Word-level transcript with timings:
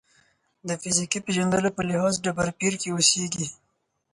د 0.67 0.69
فیزیکي 0.81 1.19
پېژندلو 1.25 1.69
په 1.77 1.81
لحاظ 1.89 2.13
ډبرپېر 2.25 2.73
کې 2.81 2.89
اوسېږي. 2.91 3.47